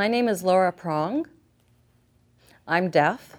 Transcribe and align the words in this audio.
My 0.00 0.08
name 0.08 0.30
is 0.30 0.42
Laura 0.42 0.72
Prong. 0.72 1.26
I'm 2.66 2.88
deaf, 2.88 3.36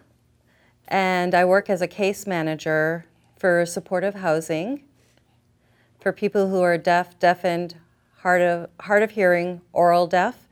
and 0.87 1.33
I 1.33 1.43
work 1.43 1.71
as 1.71 1.81
a 1.81 1.87
case 1.87 2.27
manager 2.27 3.07
for 3.35 3.65
supportive 3.65 4.13
housing 4.13 4.83
for 5.99 6.11
people 6.11 6.49
who 6.49 6.61
are 6.61 6.77
deaf, 6.77 7.17
deafened, 7.17 7.77
hard 8.17 8.43
of, 8.43 8.69
hard 8.81 9.01
of 9.01 9.09
hearing, 9.09 9.61
oral 9.73 10.05
deaf, 10.05 10.47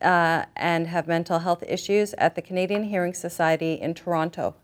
uh, 0.00 0.46
and 0.56 0.86
have 0.86 1.06
mental 1.06 1.40
health 1.40 1.62
issues 1.68 2.14
at 2.14 2.36
the 2.36 2.40
Canadian 2.40 2.84
Hearing 2.84 3.12
Society 3.12 3.74
in 3.74 3.92
Toronto. 3.92 4.54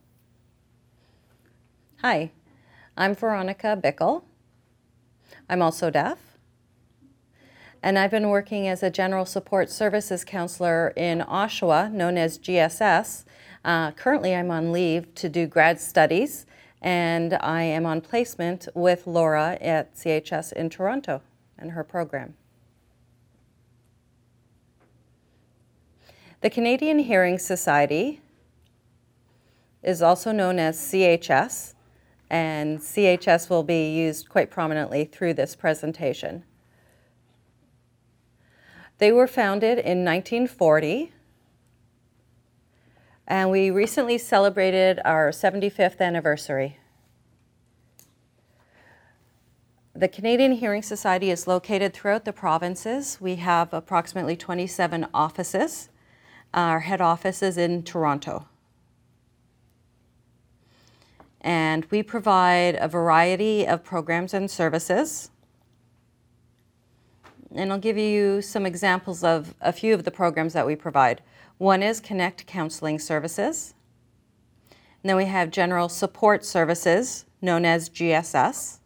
Hi, 2.01 2.31
I'm 2.97 3.15
Veronica 3.15 3.79
Bickle. 3.79 4.23
I'm 5.47 5.61
also 5.61 5.91
deaf. 5.91 6.26
And 7.87 8.01
I've 8.01 8.11
been 8.11 8.31
working 8.31 8.67
as 8.67 8.83
a 8.83 8.91
general 8.91 9.25
support 9.25 9.71
services 9.71 10.25
counselor 10.25 10.89
in 10.97 11.21
Oshawa, 11.21 11.93
known 11.93 12.19
as 12.19 12.37
GSS. 12.37 13.25
Uh, 13.65 13.93
currently, 13.93 14.35
I'm 14.35 14.51
on 14.51 14.73
leave 14.73 15.15
to 15.15 15.29
do 15.29 15.47
grad 15.47 15.81
studies, 15.81 16.47
and 16.83 17.35
I 17.35 17.63
am 17.63 17.87
on 17.87 18.01
placement 18.01 18.67
with 18.75 19.07
Laura 19.07 19.57
at 19.61 19.95
CHS 19.95 20.53
in 20.55 20.69
Toronto 20.69 21.23
and 21.57 21.71
her 21.71 21.85
program. 21.85 22.35
The 26.41 26.51
Canadian 26.51 26.99
Hearing 26.99 27.39
Society 27.39 28.21
is 29.85 30.03
also 30.03 30.33
known 30.33 30.59
as 30.59 30.77
CHS, 30.77 31.75
and 32.29 32.81
CHS 32.81 33.49
will 33.49 33.63
be 33.63 33.95
used 33.95 34.29
quite 34.29 34.51
prominently 34.51 35.05
through 35.05 35.35
this 35.35 35.55
presentation. 35.55 36.43
They 38.99 39.13
were 39.13 39.27
founded 39.27 39.79
in 39.79 40.05
1940, 40.05 41.13
and 43.27 43.51
we 43.51 43.71
recently 43.71 44.17
celebrated 44.17 45.01
our 45.05 45.31
75th 45.31 46.01
anniversary. 46.01 46.79
The 49.95 50.09
Canadian 50.09 50.53
Hearing 50.53 50.83
Society 50.83 51.31
is 51.31 51.47
located 51.47 51.93
throughout 51.93 52.25
the 52.25 52.33
provinces. 52.33 53.19
We 53.21 53.37
have 53.37 53.75
approximately 53.75 54.37
27 54.37 55.07
offices. 55.13 55.91
Our 56.55 56.81
head 56.81 57.03
office 57.03 57.43
is 57.43 57.59
in 57.59 57.83
Toronto. 57.83 58.47
And 61.43 61.85
we 61.91 62.03
provide 62.03 62.77
a 62.81 62.89
variety 62.89 63.67
of 63.67 63.85
programs 63.85 64.33
and 64.33 64.51
services 64.51 65.31
and 67.59 67.73
I'll 67.73 67.79
give 67.79 67.99
you 67.99 68.43
some 68.43 68.67
examples 68.67 69.25
of 69.25 69.55
a 69.61 69.73
few 69.73 69.95
of 69.95 70.05
the 70.05 70.11
programs 70.11 70.53
that 70.53 70.67
we 70.67 70.77
provide. 70.77 71.23
One 71.59 71.83
is 71.83 72.01
Connect 72.01 72.47
Counseling 72.47 72.99
Services. 72.99 73.75
And 74.71 75.09
then 75.11 75.17
we 75.17 75.27
have 75.27 75.51
General 75.51 75.89
Support 75.89 76.45
Services, 76.45 77.25
known 77.41 77.65
as 77.65 77.89
GSS. 77.89 78.81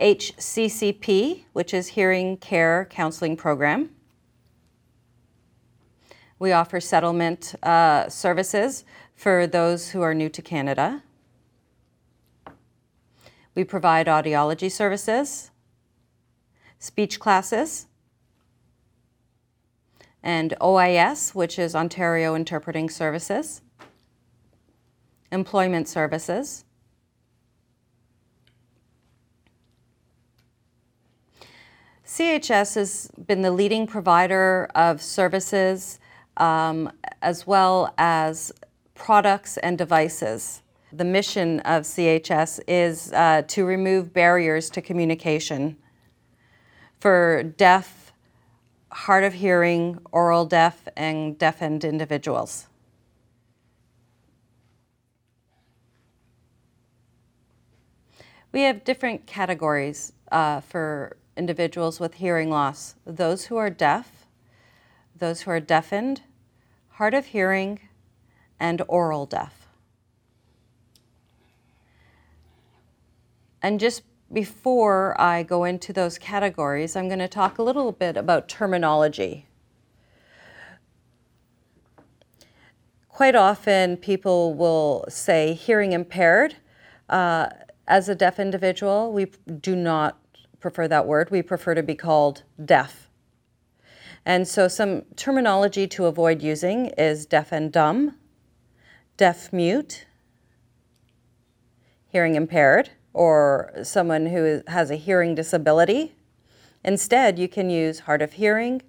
HCCP, 0.00 1.44
which 1.52 1.72
is 1.72 1.88
Hearing 1.88 2.36
Care 2.38 2.86
Counseling 2.90 3.36
Program. 3.36 3.90
We 6.38 6.50
offer 6.50 6.80
settlement 6.80 7.54
uh, 7.62 8.08
services 8.08 8.84
for 9.14 9.46
those 9.46 9.90
who 9.90 10.02
are 10.02 10.14
new 10.14 10.28
to 10.30 10.42
Canada. 10.42 11.02
We 13.54 13.62
provide 13.62 14.08
audiology 14.08 14.70
services, 14.70 15.52
speech 16.84 17.18
classes, 17.18 17.86
and 20.22 20.54
OIS, 20.60 21.34
which 21.34 21.58
is 21.58 21.74
Ontario 21.74 22.34
Interpreting 22.34 22.90
Services, 22.90 23.62
employment 25.32 25.88
services. 25.88 26.66
CHS 32.06 32.74
has 32.74 33.10
been 33.26 33.40
the 33.40 33.50
leading 33.50 33.86
provider 33.86 34.68
of 34.74 35.00
services 35.00 35.98
um, 36.36 36.92
as 37.22 37.46
well 37.46 37.94
as 37.96 38.52
products 38.94 39.56
and 39.56 39.78
devices. 39.78 40.60
The 40.92 41.04
mission 41.04 41.60
of 41.60 41.84
CHS 41.84 42.60
is 42.68 43.10
uh, 43.14 43.42
to 43.48 43.64
remove 43.64 44.12
barriers 44.12 44.68
to 44.68 44.82
communication 44.82 45.78
for 47.04 47.42
deaf, 47.58 48.14
hard 48.90 49.24
of 49.24 49.34
hearing, 49.34 49.98
oral 50.10 50.46
deaf, 50.46 50.88
and 50.96 51.38
deafened 51.38 51.84
individuals. 51.84 52.66
We 58.52 58.62
have 58.62 58.84
different 58.84 59.26
categories 59.26 60.14
uh, 60.32 60.62
for 60.62 61.18
individuals 61.36 62.00
with 62.00 62.14
hearing 62.14 62.48
loss 62.48 62.94
those 63.04 63.44
who 63.44 63.58
are 63.58 63.68
deaf, 63.68 64.24
those 65.14 65.42
who 65.42 65.50
are 65.50 65.60
deafened, 65.60 66.22
hard 66.92 67.12
of 67.12 67.26
hearing, 67.26 67.80
and 68.58 68.80
oral 68.88 69.26
deaf. 69.26 69.68
And 73.60 73.78
just 73.78 74.04
before 74.34 75.18
I 75.18 75.44
go 75.44 75.64
into 75.64 75.92
those 75.92 76.18
categories, 76.18 76.96
I'm 76.96 77.06
going 77.06 77.20
to 77.20 77.28
talk 77.28 77.58
a 77.58 77.62
little 77.62 77.92
bit 77.92 78.16
about 78.16 78.48
terminology. 78.48 79.46
Quite 83.08 83.36
often, 83.36 83.96
people 83.96 84.54
will 84.54 85.04
say 85.08 85.54
hearing 85.54 85.92
impaired. 85.92 86.56
Uh, 87.08 87.48
as 87.86 88.08
a 88.08 88.14
deaf 88.14 88.40
individual, 88.40 89.12
we 89.12 89.26
do 89.60 89.76
not 89.76 90.18
prefer 90.58 90.88
that 90.88 91.06
word. 91.06 91.30
We 91.30 91.40
prefer 91.40 91.74
to 91.76 91.82
be 91.82 91.94
called 91.94 92.42
deaf. 92.62 93.08
And 94.26 94.48
so, 94.48 94.66
some 94.66 95.02
terminology 95.14 95.86
to 95.88 96.06
avoid 96.06 96.42
using 96.42 96.86
is 96.98 97.24
deaf 97.24 97.52
and 97.52 97.70
dumb, 97.70 98.16
deaf 99.16 99.52
mute, 99.52 100.06
hearing 102.08 102.34
impaired 102.34 102.90
or 103.14 103.72
someone 103.82 104.26
who 104.26 104.62
has 104.66 104.90
a 104.90 104.96
hearing 104.96 105.34
disability. 105.34 106.16
Instead, 106.84 107.38
you 107.38 107.48
can 107.48 107.70
use 107.70 108.00
hard 108.00 108.20
of 108.20 108.34
hearing, 108.34 108.82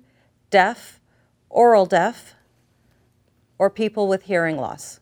deaf, 0.49 0.99
oral 1.49 1.85
deaf, 1.85 2.35
or 3.57 3.69
people 3.69 4.07
with 4.07 4.23
hearing 4.23 4.57
loss. 4.57 4.99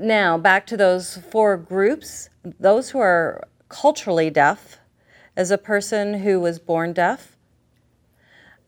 Now, 0.00 0.38
back 0.38 0.66
to 0.68 0.76
those 0.76 1.18
four 1.30 1.56
groups. 1.56 2.30
Those 2.60 2.90
who 2.90 3.00
are 3.00 3.48
culturally 3.68 4.30
deaf, 4.30 4.78
as 5.36 5.50
a 5.50 5.58
person 5.58 6.14
who 6.14 6.38
was 6.38 6.58
born 6.58 6.92
deaf, 6.92 7.36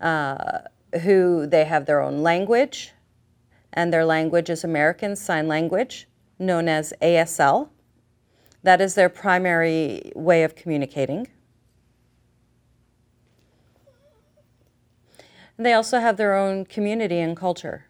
uh, 0.00 0.58
who 1.02 1.46
they 1.46 1.64
have 1.64 1.87
their 1.87 2.00
own 2.00 2.22
language, 2.22 2.92
and 3.76 3.93
their 3.93 4.05
language 4.05 4.50
is 4.50 4.64
American 4.64 5.14
Sign 5.14 5.46
Language, 5.46 6.08
known 6.38 6.69
as 6.69 6.93
ASL. 7.00 7.69
That 8.62 8.81
is 8.81 8.94
their 8.94 9.08
primary 9.08 10.11
way 10.17 10.43
of 10.43 10.56
communicating. 10.56 11.28
they 15.58 15.73
also 15.73 16.00
have 16.00 16.17
their 16.17 16.34
own 16.34 16.64
community 16.64 17.19
and 17.19 17.37
culture. 17.37 17.87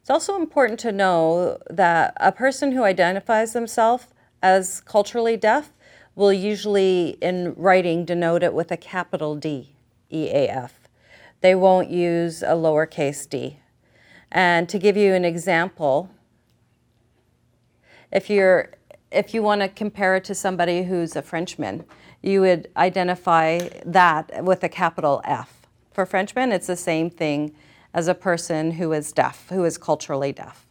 It's 0.00 0.10
also 0.10 0.36
important 0.36 0.80
to 0.80 0.92
know 0.92 1.58
that 1.68 2.14
a 2.18 2.32
person 2.32 2.72
who 2.72 2.82
identifies 2.82 3.52
themselves 3.52 4.06
as 4.42 4.80
culturally 4.80 5.36
deaf 5.36 5.72
will 6.14 6.32
usually, 6.32 7.16
in 7.20 7.54
writing, 7.56 8.04
denote 8.04 8.42
it 8.42 8.54
with 8.54 8.70
a 8.70 8.76
capital 8.76 9.34
D, 9.34 9.74
EAF. 10.12 10.70
They 11.44 11.54
won't 11.54 11.90
use 11.90 12.42
a 12.42 12.56
lowercase 12.56 13.28
d. 13.28 13.58
And 14.32 14.66
to 14.66 14.78
give 14.78 14.96
you 14.96 15.12
an 15.12 15.26
example, 15.26 16.08
if 18.10 18.30
you're 18.30 18.72
if 19.12 19.34
you 19.34 19.42
want 19.42 19.60
to 19.60 19.68
compare 19.68 20.16
it 20.16 20.24
to 20.24 20.34
somebody 20.34 20.84
who's 20.84 21.16
a 21.16 21.20
Frenchman, 21.20 21.84
you 22.22 22.40
would 22.40 22.70
identify 22.78 23.68
that 23.84 24.42
with 24.42 24.64
a 24.64 24.70
capital 24.70 25.20
F. 25.26 25.66
For 25.92 26.06
Frenchmen, 26.06 26.50
it's 26.50 26.66
the 26.66 26.76
same 26.76 27.10
thing 27.10 27.54
as 27.92 28.08
a 28.08 28.14
person 28.14 28.70
who 28.70 28.92
is 28.92 29.12
deaf, 29.12 29.46
who 29.50 29.66
is 29.66 29.76
culturally 29.76 30.32
deaf. 30.32 30.64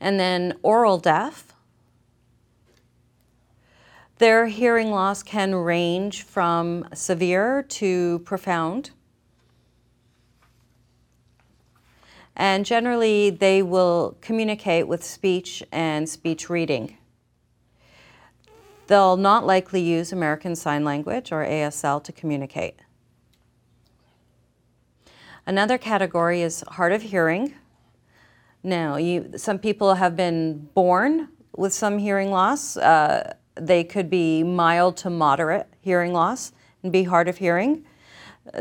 And 0.00 0.18
then 0.18 0.54
oral 0.64 0.98
deaf, 0.98 1.53
their 4.18 4.46
hearing 4.46 4.90
loss 4.90 5.22
can 5.22 5.54
range 5.54 6.22
from 6.22 6.88
severe 6.94 7.62
to 7.62 8.20
profound. 8.20 8.90
And 12.36 12.66
generally, 12.66 13.30
they 13.30 13.62
will 13.62 14.16
communicate 14.20 14.88
with 14.88 15.04
speech 15.04 15.62
and 15.70 16.08
speech 16.08 16.50
reading. 16.50 16.96
They'll 18.86 19.16
not 19.16 19.46
likely 19.46 19.80
use 19.80 20.12
American 20.12 20.56
Sign 20.56 20.84
Language 20.84 21.32
or 21.32 21.44
ASL 21.44 22.02
to 22.04 22.12
communicate. 22.12 22.80
Another 25.46 25.78
category 25.78 26.42
is 26.42 26.64
hard 26.68 26.92
of 26.92 27.02
hearing. 27.02 27.54
Now, 28.62 28.96
you, 28.96 29.32
some 29.36 29.58
people 29.58 29.94
have 29.94 30.16
been 30.16 30.68
born 30.74 31.28
with 31.56 31.72
some 31.72 31.98
hearing 31.98 32.30
loss. 32.30 32.76
Uh, 32.76 33.34
they 33.54 33.84
could 33.84 34.10
be 34.10 34.42
mild 34.42 34.96
to 34.98 35.10
moderate 35.10 35.66
hearing 35.80 36.12
loss 36.12 36.52
and 36.82 36.92
be 36.92 37.04
hard 37.04 37.28
of 37.28 37.38
hearing. 37.38 37.84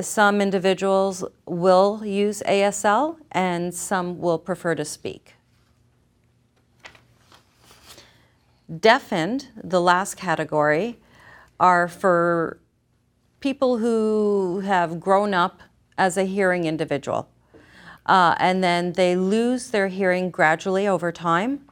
Some 0.01 0.39
individuals 0.39 1.25
will 1.45 2.05
use 2.05 2.41
ASL 2.47 3.17
and 3.31 3.73
some 3.73 4.19
will 4.19 4.39
prefer 4.39 4.75
to 4.75 4.85
speak. 4.85 5.35
Deafened, 8.79 9.49
the 9.61 9.81
last 9.81 10.15
category, 10.15 10.99
are 11.59 11.87
for 11.87 12.59
people 13.39 13.77
who 13.77 14.61
have 14.61 14.99
grown 14.99 15.33
up 15.33 15.61
as 15.97 16.17
a 16.17 16.23
hearing 16.23 16.65
individual. 16.65 17.27
Uh, 18.05 18.35
and 18.39 18.63
then 18.63 18.93
they 18.93 19.15
lose 19.15 19.71
their 19.71 19.89
hearing 19.89 20.29
gradually 20.29 20.87
over 20.87 21.11
time, 21.11 21.65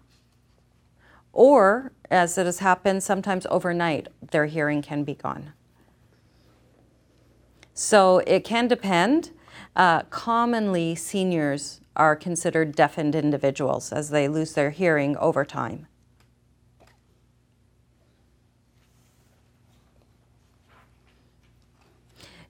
or 1.33 1.92
as 2.10 2.38
it 2.38 2.45
has 2.45 2.60
happened 2.60 3.04
sometimes 3.04 3.45
overnight, 3.50 4.07
their 4.31 4.45
hearing 4.45 4.81
can 4.81 5.04
be 5.04 5.16
gone. 5.16 5.54
So 7.74 8.19
it 8.19 8.44
can 8.44 8.68
depend. 8.68 9.31
Uh, 9.75 10.04
commonly, 10.04 10.95
seniors 10.95 11.81
are 11.95 12.16
considered 12.16 12.75
deafened 12.75 13.16
individuals 13.16 13.92
as 13.92 14.10
they 14.10 14.28
lose 14.28 14.54
their 14.54 14.72
hearing 14.72 15.16
over 15.18 15.45
time. 15.45 15.88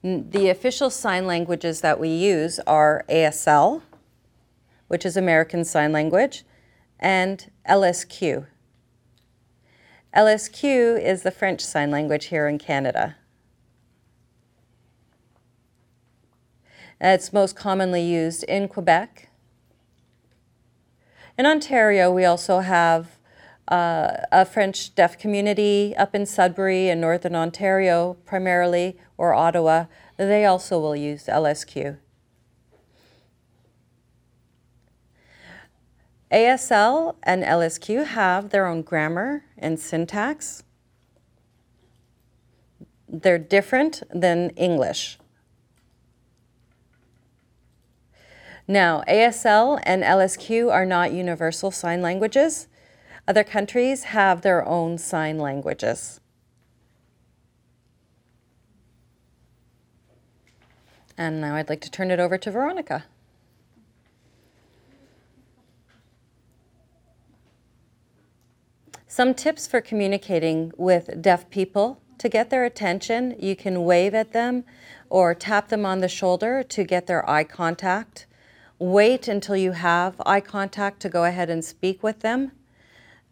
The 0.04 0.50
official 0.50 0.90
sign 0.90 1.28
languages 1.28 1.82
that 1.82 2.00
we 2.00 2.10
use 2.10 2.60
are 2.66 3.06
ASL, 3.08 3.84
which 4.88 5.06
is 5.06 5.16
American 5.16 5.64
Sign 5.64 5.92
Language, 5.92 6.44
and 7.00 7.52
LSQ. 7.70 8.48
LSQ 10.16 11.02
is 11.02 11.24
the 11.24 11.32
French 11.32 11.62
Sign 11.62 11.90
Language 11.90 12.26
here 12.26 12.46
in 12.46 12.60
Canada. 12.60 13.16
It's 17.00 17.32
most 17.32 17.56
commonly 17.56 18.04
used 18.04 18.44
in 18.44 18.68
Quebec. 18.68 19.30
In 21.38 21.46
Ontario, 21.46 22.12
we 22.12 22.26
also 22.26 22.60
have 22.60 23.18
uh, 23.70 24.18
a 24.34 24.44
French 24.44 24.94
deaf 24.96 25.18
community 25.18 25.96
up 25.98 26.14
in 26.14 26.26
Sudbury 26.26 26.90
in 26.90 27.00
Northern 27.00 27.34
Ontario, 27.34 28.18
primarily, 28.26 28.98
or 29.18 29.34
Ottawa. 29.34 29.86
They 30.18 30.44
also 30.44 30.78
will 30.78 30.96
use 30.96 31.28
LSQ. 31.28 31.98
ASL 36.32 37.16
and 37.24 37.44
LSQ 37.44 38.06
have 38.06 38.50
their 38.50 38.66
own 38.66 38.82
grammar 38.82 39.44
and 39.58 39.80
syntax. 39.80 40.64
They're 43.10 43.38
different 43.38 44.04
than 44.10 44.52
English. 44.52 45.20
Now, 48.68 49.04
ASL 49.10 49.82
and 49.84 50.02
LSQ 50.04 50.72
are 50.72 50.86
not 50.86 51.12
universal 51.12 51.72
sign 51.72 52.02
languages. 52.02 52.70
Other 53.28 53.44
countries 53.44 54.04
have 54.06 54.42
their 54.42 54.66
own 54.66 54.98
sign 54.98 55.38
languages. 55.38 56.22
And 61.18 61.42
now 61.42 61.56
I'd 61.56 61.70
like 61.70 61.82
to 61.82 61.92
turn 61.92 62.12
it 62.12 62.20
over 62.20 62.38
to 62.38 62.50
Veronica. 62.50 63.04
Some 69.12 69.34
tips 69.34 69.68
for 69.68 69.82
communicating 69.82 70.72
with 70.78 71.22
deaf 71.22 71.50
people. 71.50 72.02
To 72.20 72.30
get 72.30 72.50
their 72.50 72.64
attention, 72.64 73.36
you 73.38 73.58
can 73.58 73.84
wave 73.84 74.14
at 74.14 74.32
them 74.32 74.64
or 75.10 75.36
tap 75.36 75.68
them 75.68 75.86
on 75.86 76.00
the 76.00 76.08
shoulder 76.08 76.64
to 76.70 76.86
get 76.86 77.08
their 77.08 77.30
eye 77.30 77.44
contact. 77.44 78.26
Wait 78.80 79.28
until 79.28 79.58
you 79.58 79.74
have 79.74 80.16
eye 80.26 80.40
contact 80.40 81.02
to 81.02 81.10
go 81.10 81.26
ahead 81.26 81.50
and 81.50 81.66
speak 81.66 82.02
with 82.02 82.22
them. 82.22 82.54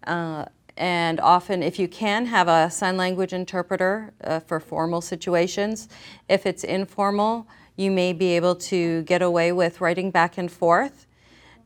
Uh, 0.06 0.44
and 0.76 1.22
often, 1.22 1.64
if 1.64 1.80
you 1.80 1.88
can, 1.88 2.26
have 2.26 2.50
a 2.50 2.70
sign 2.70 2.98
language 2.98 3.32
interpreter 3.32 4.12
uh, 4.26 4.42
for 4.42 4.60
formal 4.60 5.00
situations. 5.00 5.88
If 6.28 6.46
it's 6.46 6.66
informal, 6.66 7.48
you 7.78 7.90
may 7.90 8.12
be 8.12 8.36
able 8.36 8.56
to 8.56 9.04
get 9.04 9.22
away 9.22 9.54
with 9.54 9.80
writing 9.80 10.12
back 10.12 10.38
and 10.38 10.52
forth. 10.52 11.08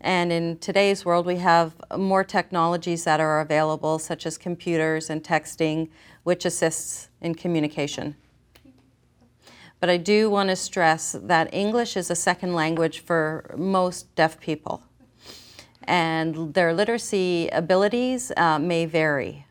And 0.04 0.34
in 0.34 0.58
today's 0.58 1.06
world, 1.06 1.26
we 1.26 1.38
have 1.38 1.74
more 1.98 2.26
technologies 2.26 3.06
that 3.06 3.22
are 3.22 3.40
available, 3.40 4.00
such 4.00 4.26
as 4.26 4.38
computers 4.38 5.10
and 5.10 5.24
texting, 5.24 5.90
which 6.24 6.44
assists 6.44 7.08
in 7.22 7.36
communication. 7.36 8.18
But 9.80 9.90
I 9.90 9.96
do 9.96 10.30
want 10.30 10.50
to 10.50 10.58
stress 10.58 11.16
that 11.24 11.54
English 11.54 11.96
is 11.96 12.12
a 12.12 12.16
second 12.16 12.54
language 12.54 13.00
for 13.00 13.56
most 13.58 14.14
deaf 14.16 14.42
people, 14.42 14.84
and 15.84 16.54
their 16.54 16.74
literacy 16.74 17.48
abilities 17.50 18.34
uh, 18.36 18.60
may 18.60 18.86
vary. 18.86 19.46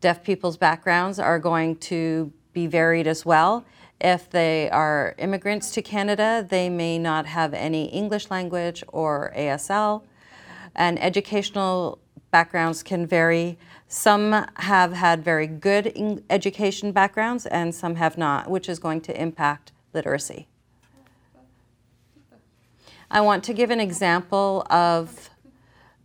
Deaf 0.00 0.24
people's 0.24 0.56
backgrounds 0.56 1.18
are 1.18 1.38
going 1.38 1.76
to 1.76 2.32
be 2.54 2.66
varied 2.66 3.06
as 3.06 3.26
well. 3.26 3.64
If 4.02 4.28
they 4.28 4.68
are 4.70 5.14
immigrants 5.16 5.70
to 5.70 5.80
Canada, 5.80 6.44
they 6.48 6.68
may 6.68 6.98
not 6.98 7.24
have 7.26 7.54
any 7.54 7.84
English 7.84 8.32
language 8.32 8.82
or 8.88 9.32
ASL, 9.36 10.02
and 10.74 11.00
educational 11.00 12.00
backgrounds 12.32 12.82
can 12.82 13.06
vary. 13.06 13.58
Some 13.86 14.44
have 14.56 14.92
had 14.92 15.22
very 15.22 15.46
good 15.46 16.24
education 16.28 16.90
backgrounds 16.90 17.46
and 17.46 17.72
some 17.72 17.94
have 17.94 18.18
not, 18.18 18.50
which 18.50 18.68
is 18.68 18.80
going 18.80 19.02
to 19.02 19.20
impact 19.20 19.70
literacy. 19.94 20.48
I 23.08 23.20
want 23.20 23.44
to 23.44 23.52
give 23.52 23.70
an 23.70 23.78
example 23.78 24.66
of 24.68 25.30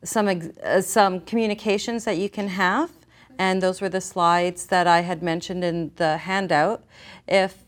some, 0.03 0.51
uh, 0.63 0.81
some 0.81 1.21
communications 1.21 2.03
that 2.03 2.17
you 2.17 2.29
can 2.29 2.49
have, 2.49 2.91
and 3.39 3.63
those 3.63 3.81
were 3.81 3.89
the 3.89 4.01
slides 4.01 4.67
that 4.67 4.85
I 4.85 5.01
had 5.01 5.23
mentioned 5.23 5.63
in 5.63 5.91
the 5.95 6.17
handout. 6.17 6.83
If 7.27 7.66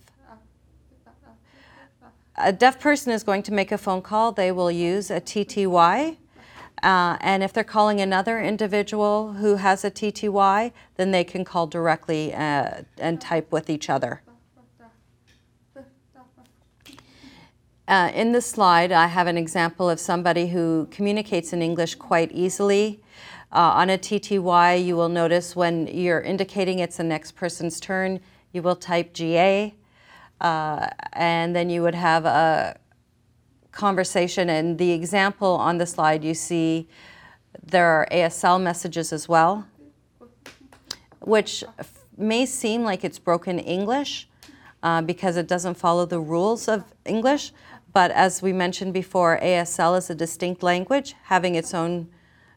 a 2.40 2.54
deaf 2.54 2.80
person 2.80 3.12
is 3.12 3.24
going 3.24 3.44
to 3.44 3.54
make 3.54 3.72
a 3.72 3.78
phone 3.78 4.02
call, 4.02 4.32
they 4.32 4.52
will 4.52 4.72
use 4.72 5.12
a 5.12 5.22
TTY 5.22 6.18
uh, 6.84 7.18
and 7.20 7.44
if 7.44 7.52
they're 7.52 7.64
calling 7.64 8.00
another 8.00 8.40
individual 8.40 9.34
who 9.34 9.56
has 9.56 9.84
a 9.84 9.92
TTY, 9.92 10.72
then 10.96 11.12
they 11.12 11.24
can 11.24 11.44
call 11.44 11.68
directly 11.68 12.34
uh, 12.34 12.84
and 12.98 13.20
type 13.20 13.52
with 13.52 13.70
each 13.70 13.90
other. 13.90 14.22
Uh, 17.88 18.12
in 18.14 18.32
this 18.32 18.46
slide, 18.46 18.92
I 18.92 19.08
have 19.08 19.26
an 19.26 19.36
example 19.36 19.90
of 19.90 20.00
somebody 20.00 20.48
who 20.48 20.88
communicates 20.92 21.54
in 21.54 21.62
English 21.62 21.96
quite 21.96 22.32
easily. 22.32 23.02
Uh, 23.52 23.72
on 23.74 23.90
a 23.90 23.98
TTY, 23.98 24.86
you 24.86 24.96
will 24.96 25.10
notice 25.10 25.56
when 25.56 25.88
you're 25.88 26.22
indicating 26.22 26.80
it's 26.80 26.98
the 26.98 27.04
next 27.04 27.32
person's 27.32 27.80
turn, 27.80 28.20
you 28.54 28.62
will 28.62 28.76
type 28.76 29.12
GA, 29.14 29.74
uh, 30.42 30.88
and 31.14 31.56
then 31.56 31.70
you 31.70 31.82
would 31.82 31.96
have 31.96 32.26
a 32.26 32.78
conversation. 33.72 34.50
And 34.50 34.78
the 34.78 34.92
example 34.92 35.56
on 35.56 35.78
the 35.78 35.86
slide, 35.86 36.24
you 36.24 36.34
see 36.34 36.88
there 37.64 37.86
are 37.86 38.08
ASL 38.12 38.62
messages 38.62 39.12
as 39.14 39.28
well, 39.28 39.68
which 41.20 41.64
may 42.18 42.46
seem 42.46 42.84
like 42.84 43.04
it's 43.04 43.20
broken 43.20 43.60
English, 43.60 44.28
uh, 44.84 45.02
because 45.02 45.38
it 45.38 45.48
doesn't 45.48 45.76
follow 45.76 46.06
the 46.06 46.20
rules 46.20 46.68
of 46.68 46.84
English. 47.06 47.52
But 47.92 48.12
as 48.12 48.42
we 48.42 48.54
mentioned 48.54 48.94
before, 48.94 49.40
ASL 49.42 49.98
is 49.98 50.10
a 50.10 50.16
distinct 50.16 50.64
language 50.64 51.16
having 51.24 51.56
its 51.56 51.74
own 51.74 52.10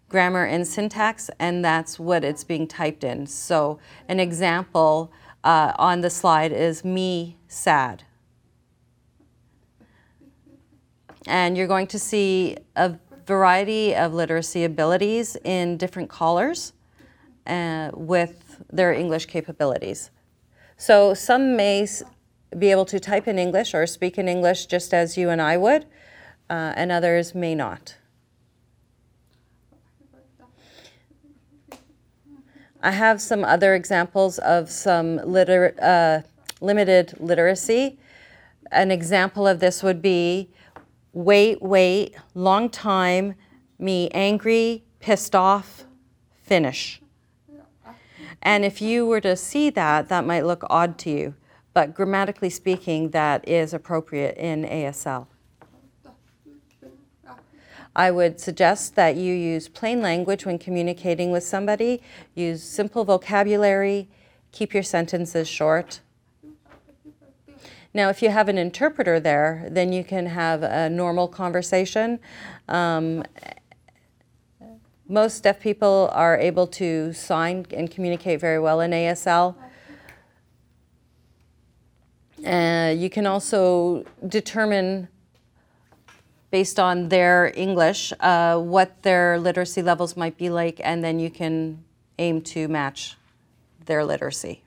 grammar 0.09 0.45
and 0.45 0.67
syntax, 0.67 1.31
and 1.39 1.65
that's 1.65 1.99
what 1.99 2.23
it's 2.23 2.45
being 2.45 2.69
typed 2.69 3.03
in. 3.03 3.27
So, 3.27 3.79
an 4.09 4.21
example 4.21 5.11
uh, 5.44 5.72
on 5.76 6.00
the 6.00 6.11
slide 6.11 6.52
is 6.52 6.84
me 6.84 7.37
sad. 7.49 8.04
And 11.26 11.56
you're 11.56 11.68
going 11.68 11.87
to 11.88 11.99
see 11.99 12.56
a 12.76 12.96
variety 13.26 13.94
of 13.94 14.12
literacy 14.12 14.64
abilities 14.64 15.37
in 15.44 15.76
different 15.76 16.08
callers 16.08 16.72
uh, 17.46 17.90
with 17.94 18.62
their 18.72 18.92
English 18.92 19.26
capabilities. 19.26 20.11
So 20.76 21.14
some 21.14 21.56
may 21.56 21.87
be 22.58 22.70
able 22.70 22.84
to 22.87 22.99
type 22.99 23.28
in 23.28 23.38
English 23.38 23.75
or 23.75 23.87
speak 23.87 24.18
in 24.18 24.28
English 24.28 24.66
just 24.66 24.92
as 24.92 25.16
you 25.16 25.30
and 25.30 25.40
I 25.40 25.56
would, 25.56 25.84
uh, 26.50 26.72
and 26.76 26.90
others 26.90 27.34
may 27.34 27.54
not. 27.54 27.96
I 32.83 32.91
have 32.91 33.21
some 33.21 33.45
other 33.45 33.75
examples 33.75 34.39
of 34.39 34.69
some 34.69 35.17
liter- 35.19 35.75
uh, 35.81 36.23
limited 36.61 37.15
literacy. 37.21 37.99
An 38.73 38.91
example 38.91 39.47
of 39.47 39.61
this 39.61 39.83
would 39.83 40.03
be 40.03 40.51
wait, 41.12 41.62
wait, 41.62 42.15
long 42.35 42.69
time, 42.69 43.35
me 43.79 44.09
angry, 44.11 44.83
pissed 44.99 45.35
off, 45.35 45.85
finish. 46.43 47.01
And 48.41 48.65
if 48.65 48.83
you 48.83 49.07
were 49.07 49.21
to 49.21 49.37
see 49.37 49.71
that, 49.71 50.09
that 50.09 50.27
might 50.27 50.45
look 50.45 50.65
odd 50.69 50.99
to 51.01 51.11
you, 51.11 51.35
but 51.75 51.95
grammatically 51.95 52.51
speaking, 52.51 53.11
that 53.11 53.47
is 53.49 53.73
appropriate 53.73 54.37
in 54.37 54.65
ASL. 54.65 55.29
I 57.94 58.11
would 58.11 58.40
suggest 58.40 58.94
that 58.94 59.16
you 59.16 59.34
use 59.34 59.68
plain 59.68 60.00
language 60.00 60.46
when 60.46 60.58
communicating 60.58 61.30
with 61.30 61.44
somebody, 61.44 62.00
use 62.34 62.62
simple 62.62 63.04
vocabulary, 63.04 64.08
keep 64.50 64.72
your 64.72 64.82
sentences 64.82 65.49
short. 65.49 66.00
Now, 67.94 68.08
if 68.08 68.22
you 68.22 68.30
have 68.30 68.49
an 68.49 68.56
interpreter 68.56 69.20
there, 69.20 69.68
then 69.70 69.92
you 69.92 70.02
can 70.02 70.25
have 70.26 70.62
a 70.62 70.88
normal 70.88 71.28
conversation. 71.28 72.20
Um, 72.68 73.22
most 75.06 75.42
deaf 75.42 75.61
people 75.61 76.08
are 76.12 76.38
able 76.38 76.66
to 76.68 77.12
sign 77.12 77.66
and 77.70 77.90
communicate 77.90 78.40
very 78.40 78.58
well 78.58 78.80
in 78.80 78.92
ASL. 78.92 79.54
Uh, 82.46 82.94
you 82.96 83.11
can 83.11 83.26
also 83.26 84.04
determine, 84.26 85.08
based 86.52 86.78
on 86.78 87.09
their 87.09 87.50
English, 87.56 88.12
uh, 88.21 88.59
what 88.59 89.02
their 89.02 89.40
literacy 89.40 89.80
levels 89.80 90.18
might 90.18 90.37
be 90.37 90.50
like, 90.50 90.78
and 90.85 91.02
then 91.02 91.18
you 91.18 91.30
can 91.30 91.82
aim 92.18 92.42
to 92.42 92.68
match 92.68 93.16
their 93.87 94.04
literacy. 94.04 94.62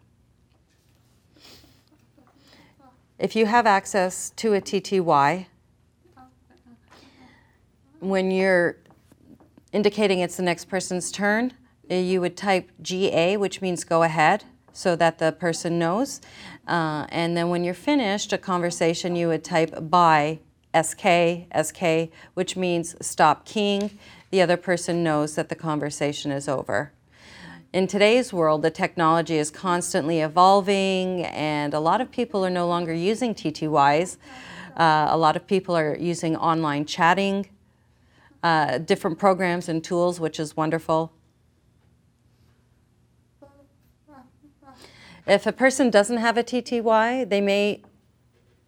If 3.19 3.35
you 3.35 3.45
have 3.45 3.67
access 3.67 4.31
to 4.31 4.55
a 4.55 4.61
TTY, 4.61 5.45
when 7.99 8.31
you're 8.31 8.77
indicating 9.71 10.19
it's 10.19 10.37
the 10.37 10.43
next 10.43 10.65
person's 10.65 11.11
turn, 11.11 11.53
uh, 11.91 11.93
you 11.93 12.19
would 12.19 12.35
type 12.35 12.71
GA, 12.81 13.37
which 13.37 13.61
means 13.61 13.83
go 13.83 14.01
ahead, 14.01 14.43
so 14.73 14.95
that 14.95 15.19
the 15.19 15.31
person 15.31 15.77
knows. 15.77 16.19
Uh, 16.67 17.05
and 17.09 17.37
then 17.37 17.49
when 17.49 17.63
you're 17.63 17.75
finished 17.75 18.33
a 18.33 18.39
conversation, 18.39 19.15
you 19.15 19.27
would 19.27 19.43
type 19.43 19.87
by 19.87 20.39
SK, 20.83 21.47
SK, 21.63 22.11
which 22.33 22.55
means 22.55 22.95
stop 23.05 23.45
keying. 23.45 23.97
The 24.31 24.41
other 24.41 24.57
person 24.57 25.03
knows 25.03 25.35
that 25.35 25.49
the 25.49 25.55
conversation 25.55 26.31
is 26.31 26.49
over. 26.49 26.91
In 27.73 27.87
today's 27.87 28.31
world, 28.31 28.61
the 28.61 28.71
technology 28.71 29.37
is 29.37 29.51
constantly 29.51 30.21
evolving, 30.21 31.23
and 31.25 31.73
a 31.73 31.79
lot 31.79 31.99
of 31.99 32.09
people 32.09 32.45
are 32.45 32.49
no 32.49 32.67
longer 32.67 32.93
using 32.93 33.35
TTYs. 33.35 34.17
Uh, 34.77 35.07
a 35.09 35.17
lot 35.17 35.35
of 35.35 35.45
people 35.45 35.75
are 35.75 35.97
using 35.97 36.35
online 36.35 36.85
chatting, 36.85 37.49
uh, 38.43 38.77
different 38.77 39.19
programs 39.19 39.67
and 39.67 39.83
tools, 39.83 40.19
which 40.19 40.39
is 40.39 40.55
wonderful. 40.55 41.11
If 45.27 45.47
a 45.47 45.51
person 45.51 45.89
doesn't 45.89 46.17
have 46.17 46.37
a 46.37 46.43
TTY, 46.43 47.27
they 47.27 47.41
may 47.41 47.81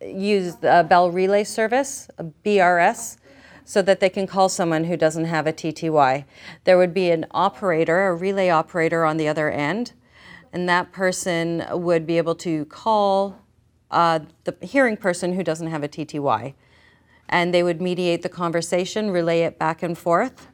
use 0.02 0.56
the 0.56 0.86
Bell 0.88 1.12
Relay 1.12 1.44
Service, 1.44 2.10
BRS, 2.46 3.18
so 3.64 3.82
that 3.82 4.00
they 4.00 4.10
can 4.10 4.28
call 4.28 4.48
someone 4.48 4.86
who 4.86 4.96
doesn't 4.96 5.26
have 5.26 5.46
a 5.46 5.52
TTY. 5.52 6.24
There 6.64 6.78
would 6.78 6.94
be 6.94 7.12
an 7.12 7.26
operator, 7.32 8.08
a 8.08 8.16
relay 8.16 8.50
operator 8.50 9.04
on 9.04 9.18
the 9.18 9.28
other 9.28 9.52
end, 9.52 9.92
and 10.54 10.70
that 10.70 10.92
person 10.92 11.66
would 11.72 12.08
be 12.08 12.18
able 12.18 12.36
to 12.36 12.66
call 12.66 13.42
uh, 13.92 14.20
the 14.46 14.56
hearing 14.62 14.96
person 14.96 15.34
who 15.34 15.44
doesn't 15.44 15.68
have 15.68 15.84
a 15.84 15.88
TTY. 15.88 16.54
And 17.30 17.54
they 17.54 17.62
would 17.62 17.82
mediate 17.82 18.22
the 18.22 18.30
conversation, 18.30 19.12
relay 19.12 19.42
it 19.42 19.60
back 19.60 19.84
and 19.84 19.98
forth. 19.98 20.48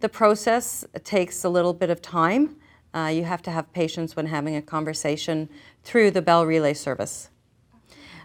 The 0.00 0.08
process 0.08 0.84
takes 1.04 1.44
a 1.44 1.50
little 1.50 1.74
bit 1.74 1.90
of 1.90 2.00
time. 2.00 2.56
Uh, 2.94 3.10
you 3.12 3.24
have 3.24 3.42
to 3.42 3.50
have 3.50 3.72
patience 3.72 4.16
when 4.16 4.26
having 4.26 4.56
a 4.56 4.62
conversation 4.62 5.48
through 5.84 6.10
the 6.10 6.22
Bell 6.22 6.46
Relay 6.46 6.74
service. 6.74 7.28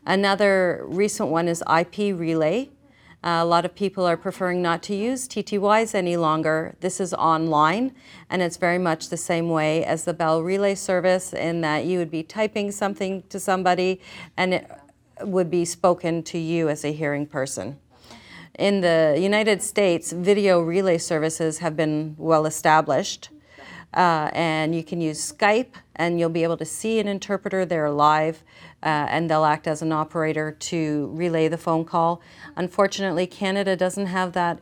Another 0.07 0.85
recent 0.87 1.27
one 1.27 1.49
is 1.49 1.61
IP 1.69 2.17
Relay. 2.17 2.69
Uh, 3.21 3.41
a 3.41 3.45
lot 3.45 3.65
of 3.65 3.75
people 3.75 4.05
are 4.05 4.15
preferring 4.15 4.61
not 4.61 4.81
to 4.83 4.95
use 4.95 5.27
TTYs 5.27 5.93
any 5.93 6.15
longer. 6.15 6.77
This 6.79 7.01
is 7.01 7.13
online, 7.13 7.93
and 8.29 8.41
it's 8.41 8.55
very 8.55 8.77
much 8.77 9.09
the 9.09 9.17
same 9.17 9.49
way 9.49 9.83
as 9.83 10.05
the 10.05 10.13
Bell 10.13 10.41
Relay 10.41 10.75
service 10.75 11.33
in 11.33 11.59
that 11.59 11.83
you 11.83 11.99
would 11.99 12.09
be 12.09 12.23
typing 12.23 12.71
something 12.71 13.21
to 13.23 13.37
somebody 13.37 13.99
and 14.37 14.53
it 14.53 14.71
would 15.23 15.51
be 15.51 15.65
spoken 15.65 16.23
to 16.23 16.37
you 16.37 16.69
as 16.69 16.85
a 16.85 16.93
hearing 16.93 17.25
person. 17.25 17.77
In 18.57 18.79
the 18.79 19.17
United 19.19 19.61
States, 19.61 20.13
video 20.13 20.61
relay 20.61 20.99
services 20.99 21.57
have 21.57 21.75
been 21.75 22.15
well 22.17 22.45
established. 22.45 23.29
Uh, 23.93 24.29
and 24.33 24.75
you 24.75 24.83
can 24.83 25.01
use 25.01 25.33
Skype, 25.33 25.73
and 25.97 26.19
you'll 26.19 26.29
be 26.29 26.43
able 26.43 26.57
to 26.57 26.65
see 26.65 26.99
an 26.99 27.07
interpreter 27.07 27.65
there 27.65 27.89
live, 27.89 28.43
uh, 28.83 29.07
and 29.09 29.29
they'll 29.29 29.45
act 29.45 29.67
as 29.67 29.81
an 29.81 29.91
operator 29.91 30.51
to 30.51 31.11
relay 31.13 31.47
the 31.47 31.57
phone 31.57 31.83
call. 31.83 32.21
Unfortunately, 32.55 33.27
Canada 33.27 33.75
doesn't 33.75 34.05
have 34.07 34.33
that 34.33 34.59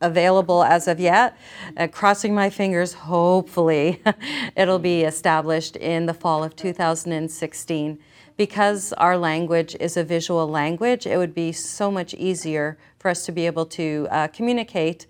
available 0.00 0.62
as 0.62 0.88
of 0.88 1.00
yet. 1.00 1.36
Uh, 1.76 1.88
crossing 1.88 2.34
my 2.34 2.50
fingers, 2.50 2.92
hopefully, 2.92 4.00
it'll 4.56 4.78
be 4.78 5.02
established 5.02 5.76
in 5.76 6.06
the 6.06 6.14
fall 6.14 6.44
of 6.44 6.54
2016. 6.56 7.98
Because 8.36 8.92
our 8.92 9.18
language 9.18 9.76
is 9.80 9.96
a 9.96 10.04
visual 10.04 10.46
language, 10.46 11.06
it 11.06 11.16
would 11.16 11.34
be 11.34 11.50
so 11.50 11.90
much 11.90 12.14
easier 12.14 12.78
for 12.98 13.08
us 13.08 13.26
to 13.26 13.32
be 13.32 13.46
able 13.46 13.66
to 13.66 14.06
uh, 14.10 14.28
communicate 14.28 15.06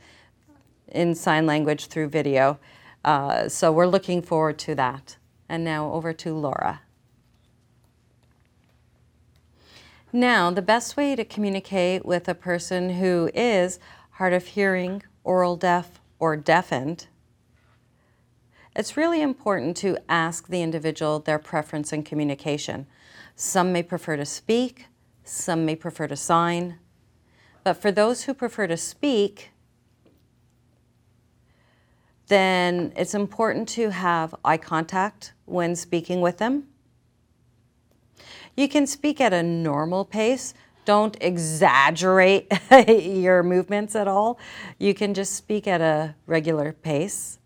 in 0.88 1.14
sign 1.14 1.44
language 1.44 1.88
through 1.88 2.08
video. 2.08 2.58
Uh, 3.04 3.48
so 3.48 3.70
we're 3.70 3.86
looking 3.86 4.22
forward 4.22 4.58
to 4.58 4.74
that. 4.74 5.18
And 5.48 5.64
now 5.64 5.92
over 5.92 6.12
to 6.12 6.34
Laura. 6.34 6.82
Now, 10.12 10.50
the 10.50 10.62
best 10.62 10.96
way 10.96 11.14
to 11.16 11.24
communicate 11.24 12.04
with 12.04 12.28
a 12.28 12.34
person 12.34 12.90
who 12.90 13.30
is 13.34 13.78
hard 14.12 14.32
of 14.32 14.46
hearing, 14.46 15.02
oral 15.22 15.56
deaf, 15.56 16.00
or 16.18 16.36
deafened, 16.36 17.08
it's 18.74 18.96
really 18.96 19.20
important 19.20 19.76
to 19.78 19.98
ask 20.08 20.48
the 20.48 20.62
individual 20.62 21.18
their 21.18 21.38
preference 21.38 21.92
in 21.92 22.04
communication. 22.04 22.86
Some 23.34 23.72
may 23.72 23.82
prefer 23.82 24.16
to 24.16 24.24
speak, 24.24 24.86
some 25.24 25.66
may 25.66 25.76
prefer 25.76 26.06
to 26.06 26.16
sign. 26.16 26.78
But 27.64 27.74
for 27.74 27.90
those 27.90 28.24
who 28.24 28.34
prefer 28.34 28.66
to 28.68 28.76
speak, 28.76 29.50
then 32.28 32.92
it's 32.96 33.14
important 33.14 33.68
to 33.70 33.90
have 33.90 34.34
eye 34.44 34.58
contact 34.58 35.32
when 35.46 35.74
speaking 35.74 36.20
with 36.20 36.38
them. 36.38 36.68
You 38.56 38.68
can 38.68 38.86
speak 38.86 39.20
at 39.20 39.32
a 39.32 39.42
normal 39.42 40.04
pace. 40.04 40.54
Don't 40.84 41.16
exaggerate 41.20 42.52
your 42.88 43.42
movements 43.42 43.94
at 43.94 44.08
all. 44.08 44.38
You 44.78 44.94
can 44.94 45.14
just 45.14 45.34
speak 45.34 45.66
at 45.66 45.80
a 45.80 46.14
regular 46.26 46.72
pace. 46.72 47.38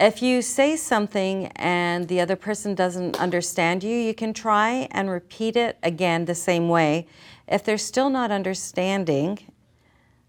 If 0.00 0.22
you 0.22 0.42
say 0.42 0.76
something 0.76 1.46
and 1.56 2.06
the 2.06 2.20
other 2.20 2.36
person 2.36 2.76
doesn't 2.76 3.18
understand 3.18 3.82
you, 3.82 3.96
you 3.96 4.14
can 4.14 4.32
try 4.32 4.86
and 4.92 5.10
repeat 5.10 5.56
it 5.56 5.76
again 5.82 6.26
the 6.26 6.36
same 6.36 6.68
way. 6.68 7.08
If 7.48 7.64
they're 7.64 7.78
still 7.78 8.08
not 8.08 8.30
understanding 8.30 9.40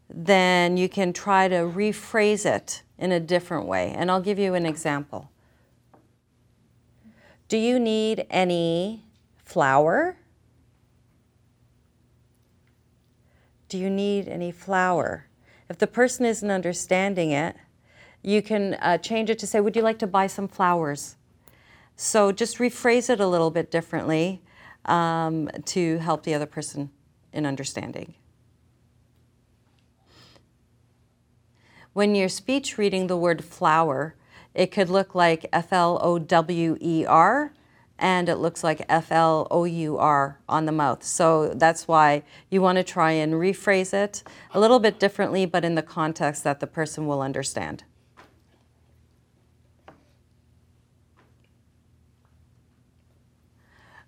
then 0.09 0.75
you 0.75 0.89
can 0.89 1.13
try 1.13 1.47
to 1.47 1.55
rephrase 1.55 2.45
it 2.45 2.83
in 2.97 3.11
a 3.11 3.19
different 3.19 3.67
way. 3.67 3.93
And 3.95 4.09
I'll 4.09 4.21
give 4.21 4.39
you 4.39 4.55
an 4.55 4.65
example. 4.65 5.29
Do 7.47 7.57
you 7.57 7.79
need 7.79 8.25
any 8.29 9.03
flour? 9.43 10.17
Do 13.67 13.77
you 13.77 13.89
need 13.89 14.27
any 14.27 14.51
flour? 14.51 15.27
If 15.69 15.77
the 15.77 15.87
person 15.87 16.25
isn't 16.25 16.49
understanding 16.49 17.31
it, 17.31 17.55
you 18.23 18.41
can 18.41 18.73
uh, 18.75 18.97
change 18.97 19.29
it 19.29 19.39
to 19.39 19.47
say, 19.47 19.59
Would 19.59 19.75
you 19.75 19.81
like 19.81 19.99
to 19.99 20.07
buy 20.07 20.27
some 20.27 20.47
flowers? 20.47 21.15
So 21.95 22.31
just 22.31 22.57
rephrase 22.57 23.09
it 23.09 23.19
a 23.19 23.27
little 23.27 23.51
bit 23.51 23.71
differently 23.71 24.41
um, 24.85 25.49
to 25.65 25.97
help 25.97 26.23
the 26.23 26.33
other 26.33 26.45
person 26.45 26.89
in 27.33 27.45
understanding. 27.45 28.15
When 31.99 32.15
you're 32.15 32.29
speech 32.29 32.77
reading 32.77 33.07
the 33.07 33.17
word 33.17 33.43
flower, 33.43 34.15
it 34.53 34.67
could 34.67 34.89
look 34.89 35.13
like 35.15 35.45
F 35.51 35.73
L 35.73 35.99
O 36.01 36.17
W 36.17 36.77
E 36.79 37.05
R 37.05 37.51
and 37.97 38.29
it 38.29 38.37
looks 38.37 38.63
like 38.63 38.85
F 38.87 39.11
L 39.11 39.45
O 39.51 39.65
U 39.65 39.97
R 39.97 40.39
on 40.47 40.65
the 40.65 40.71
mouth. 40.71 41.03
So 41.03 41.49
that's 41.49 41.89
why 41.89 42.23
you 42.49 42.61
want 42.61 42.77
to 42.77 42.85
try 42.85 43.11
and 43.11 43.33
rephrase 43.33 43.93
it 43.93 44.23
a 44.53 44.61
little 44.61 44.79
bit 44.79 44.97
differently, 44.97 45.45
but 45.45 45.65
in 45.65 45.75
the 45.75 45.81
context 45.81 46.45
that 46.45 46.61
the 46.61 46.67
person 46.67 47.05
will 47.05 47.21
understand. 47.21 47.83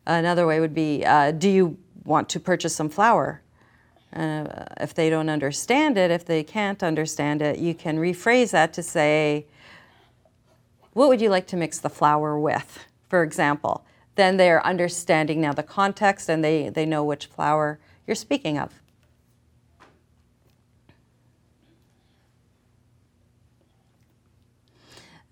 Another 0.07 0.47
way 0.47 0.61
would 0.61 0.73
be 0.73 1.03
uh, 1.03 1.31
Do 1.31 1.49
you 1.49 1.77
want 2.05 2.29
to 2.29 2.39
purchase 2.39 2.73
some 2.73 2.87
flour? 2.87 3.41
Uh, 4.13 4.65
if 4.79 4.93
they 4.93 5.09
don't 5.09 5.29
understand 5.29 5.97
it, 5.97 6.11
if 6.11 6.25
they 6.25 6.43
can't 6.43 6.83
understand 6.83 7.41
it, 7.41 7.59
you 7.59 7.73
can 7.73 7.97
rephrase 7.97 8.51
that 8.51 8.73
to 8.73 8.83
say, 8.83 9.45
What 10.93 11.07
would 11.07 11.21
you 11.21 11.29
like 11.29 11.47
to 11.47 11.57
mix 11.57 11.79
the 11.79 11.89
flour 11.89 12.37
with? 12.37 12.79
For 13.07 13.23
example, 13.23 13.85
then 14.15 14.37
they're 14.37 14.65
understanding 14.65 15.39
now 15.41 15.53
the 15.53 15.63
context 15.63 16.29
and 16.29 16.43
they, 16.43 16.69
they 16.69 16.85
know 16.85 17.03
which 17.03 17.27
flour 17.27 17.79
you're 18.05 18.15
speaking 18.15 18.57
of. 18.57 18.81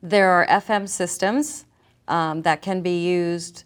There 0.02 0.30
are 0.30 0.48
FM 0.48 0.88
systems 0.88 1.66
um, 2.08 2.44
that 2.44 2.62
can 2.62 2.82
be 2.82 3.04
used 3.04 3.66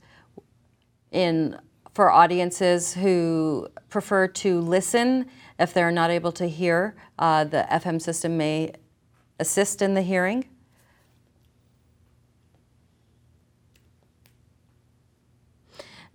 in 1.11 1.59
for 1.93 2.09
audiences 2.09 2.95
who 2.95 3.67
prefer 3.89 4.27
to 4.27 4.59
listen 4.59 5.27
if 5.59 5.73
they're 5.73 5.91
not 5.91 6.09
able 6.09 6.31
to 6.31 6.47
hear. 6.47 6.95
Uh, 7.19 7.43
the 7.43 7.67
FM 7.71 8.01
system 8.01 8.37
may 8.37 8.73
assist 9.39 9.81
in 9.81 9.93
the 9.93 10.01
hearing. 10.01 10.45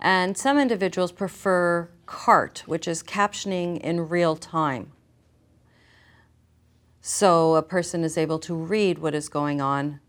And 0.01 0.37
some 0.37 0.57
individuals 0.57 1.11
prefer 1.11 1.89
CART, 2.05 2.63
which 2.65 2.87
is 2.87 3.03
captioning 3.03 3.79
in 3.81 4.07
real 4.07 4.35
time. 4.35 4.91
So 7.01 7.55
a 7.55 7.63
person 7.63 8.03
is 8.03 8.17
able 8.17 8.39
to 8.39 8.53
read 8.53 8.99
what 8.99 9.13
is 9.13 9.29
going 9.29 9.61
on, 9.61 9.99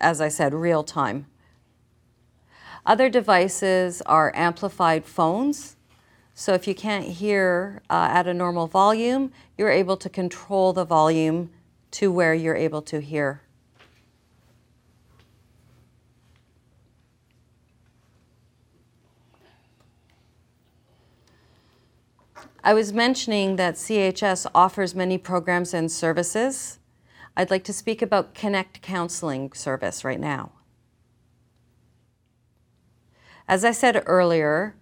as 0.00 0.20
I 0.20 0.28
said, 0.28 0.54
real 0.54 0.82
time. 0.82 1.26
Other 2.90 3.08
devices 3.08 4.02
are 4.02 4.32
amplified 4.34 5.04
phones. 5.04 5.76
So 6.34 6.54
if 6.54 6.66
you 6.66 6.74
can't 6.74 7.04
hear 7.04 7.82
uh, 7.88 8.08
at 8.10 8.26
a 8.26 8.34
normal 8.34 8.66
volume, 8.66 9.30
you're 9.56 9.70
able 9.70 9.96
to 9.98 10.08
control 10.08 10.72
the 10.72 10.84
volume 10.84 11.50
to 11.92 12.10
where 12.10 12.34
you're 12.34 12.56
able 12.56 12.82
to 12.82 13.00
hear. 13.00 13.42
I 22.64 22.74
was 22.74 22.92
mentioning 22.92 23.54
that 23.54 23.76
CHS 23.76 24.50
offers 24.52 24.96
many 24.96 25.16
programs 25.16 25.72
and 25.72 25.92
services. 25.92 26.80
I'd 27.36 27.52
like 27.52 27.62
to 27.64 27.72
speak 27.72 28.02
about 28.02 28.34
Connect 28.34 28.82
Counseling 28.82 29.52
service 29.52 30.02
right 30.02 30.18
now. 30.18 30.50
As 33.50 33.64
I 33.64 33.72
said 33.72 34.04
earlier, 34.06 34.76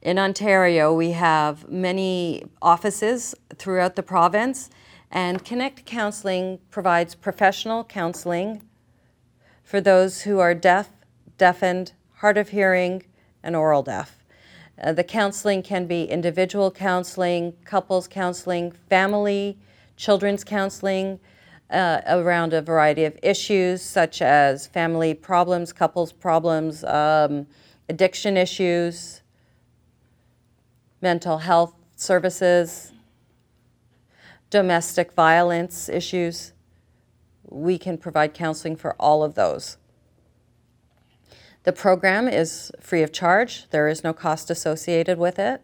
in 0.00 0.16
Ontario, 0.16 0.94
we 0.94 1.10
have 1.10 1.68
many 1.68 2.44
offices 2.62 3.34
throughout 3.56 3.96
the 3.96 4.02
province, 4.04 4.70
and 5.10 5.44
Connect 5.44 5.84
Counseling 5.84 6.60
provides 6.70 7.16
professional 7.16 7.82
counseling 7.82 8.62
for 9.64 9.80
those 9.80 10.20
who 10.20 10.38
are 10.38 10.54
deaf, 10.54 10.90
deafened, 11.36 11.94
hard 12.18 12.38
of 12.38 12.50
hearing, 12.50 13.02
and 13.42 13.56
oral 13.56 13.82
deaf. 13.82 14.24
Uh, 14.80 14.92
the 14.92 15.02
counseling 15.02 15.64
can 15.64 15.88
be 15.88 16.04
individual 16.04 16.70
counseling, 16.70 17.54
couples 17.64 18.06
counseling, 18.06 18.70
family, 18.88 19.58
children's 19.96 20.44
counseling, 20.44 21.18
uh, 21.70 22.00
around 22.06 22.52
a 22.52 22.60
variety 22.60 23.04
of 23.04 23.18
issues 23.22 23.82
such 23.82 24.20
as 24.20 24.66
family 24.66 25.14
problems, 25.14 25.72
couples 25.72 26.12
problems, 26.12 26.84
um, 26.84 27.46
addiction 27.88 28.36
issues, 28.36 29.22
mental 31.00 31.38
health 31.38 31.74
services, 31.96 32.92
domestic 34.50 35.12
violence 35.12 35.88
issues. 35.88 36.52
We 37.48 37.78
can 37.78 37.98
provide 37.98 38.34
counseling 38.34 38.76
for 38.76 38.94
all 38.98 39.22
of 39.22 39.34
those. 39.34 39.76
The 41.62 41.72
program 41.72 42.26
is 42.26 42.72
free 42.80 43.02
of 43.02 43.12
charge, 43.12 43.68
there 43.70 43.86
is 43.86 44.02
no 44.02 44.12
cost 44.12 44.50
associated 44.50 45.18
with 45.18 45.38
it. 45.38 45.62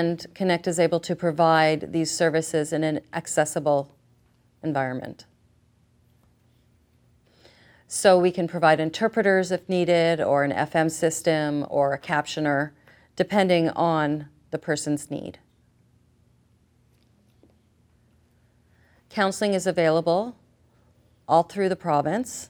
And 0.00 0.26
Connect 0.34 0.66
is 0.66 0.80
able 0.80 0.98
to 1.00 1.14
provide 1.14 1.92
these 1.92 2.10
services 2.10 2.72
in 2.72 2.84
an 2.84 3.02
accessible 3.12 3.94
environment. 4.62 5.26
So 7.86 8.18
we 8.18 8.30
can 8.30 8.48
provide 8.48 8.80
interpreters 8.80 9.52
if 9.52 9.68
needed, 9.68 10.18
or 10.18 10.42
an 10.42 10.52
FM 10.52 10.90
system, 10.90 11.66
or 11.68 11.92
a 11.92 11.98
captioner, 11.98 12.70
depending 13.14 13.68
on 13.68 14.30
the 14.50 14.56
person's 14.56 15.10
need. 15.10 15.38
Counseling 19.10 19.52
is 19.52 19.66
available 19.66 20.34
all 21.28 21.42
through 21.42 21.68
the 21.68 21.76
province. 21.76 22.48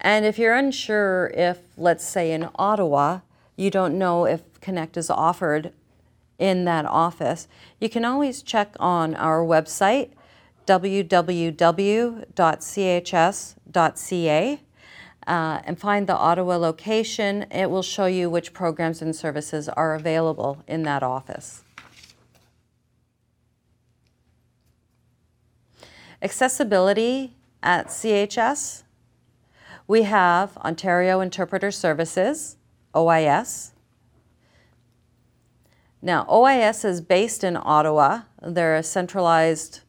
And 0.00 0.24
if 0.24 0.38
you're 0.38 0.54
unsure 0.54 1.30
if, 1.34 1.58
let's 1.76 2.06
say, 2.06 2.32
in 2.32 2.48
Ottawa, 2.54 3.20
you 3.56 3.70
don't 3.70 3.98
know 3.98 4.24
if 4.26 4.42
Connect 4.60 4.96
is 4.96 5.10
offered 5.10 5.72
in 6.38 6.64
that 6.64 6.84
office, 6.86 7.46
you 7.80 7.88
can 7.88 8.04
always 8.04 8.42
check 8.42 8.74
on 8.80 9.14
our 9.14 9.44
website, 9.44 10.10
www.chs.ca, 10.66 11.40
uh, 15.26 15.60
and 15.64 15.78
find 15.78 16.06
the 16.06 16.16
Ottawa 16.16 16.56
location. 16.56 17.46
It 17.50 17.70
will 17.70 17.82
show 17.82 18.06
you 18.06 18.28
which 18.28 18.52
programs 18.52 19.00
and 19.00 19.14
services 19.14 19.68
are 19.68 19.94
available 19.94 20.62
in 20.66 20.82
that 20.82 21.02
office. 21.02 21.62
Accessibility 26.20 27.34
at 27.62 27.88
CHS. 27.88 28.82
We 29.86 30.02
have 30.02 30.56
Ontario 30.58 31.20
Interpreter 31.20 31.70
Services, 31.70 32.56
OIS. 32.94 33.72
Now, 36.00 36.24
OIS 36.28 36.84
is 36.84 37.00
based 37.00 37.42
in 37.44 37.56
Ottawa. 37.56 38.22
They're 38.42 38.76
a 38.76 38.82
centralized 38.82 39.80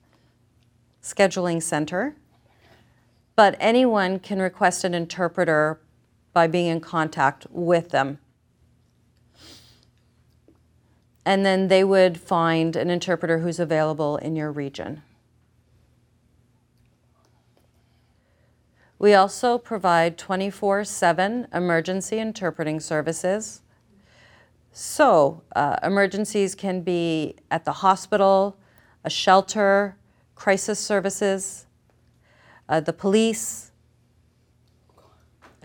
scheduling 1.03 1.61
center, 1.61 2.15
but 3.35 3.55
anyone 3.59 4.19
can 4.19 4.41
request 4.41 4.83
an 4.83 4.93
interpreter 4.93 5.79
by 6.33 6.47
being 6.47 6.67
in 6.67 6.79
contact 6.79 7.47
with 7.49 7.89
them. 7.89 8.19
And 11.25 11.45
then 11.45 11.67
they 11.67 11.83
would 11.83 12.19
find 12.19 12.75
an 12.75 12.89
interpreter 12.89 13.39
who's 13.39 13.59
available 13.59 14.17
in 14.17 14.35
your 14.35 14.51
region. 14.51 15.01
We 19.05 19.13
also 19.13 19.59
provide 19.59 20.17
24 20.17 20.83
7 20.83 21.47
emergency 21.53 22.17
interpreting 22.17 22.79
services. 22.79 23.61
So, 24.71 25.43
uh, 25.55 25.75
emergencies 25.83 26.55
can 26.55 26.81
be 26.81 27.35
at 27.51 27.65
the 27.65 27.71
hospital, 27.71 28.57
a 29.03 29.11
shelter, 29.11 29.95
crisis 30.33 30.79
services, 30.79 31.67
uh, 32.67 32.79
the 32.79 32.93
police, 32.93 33.71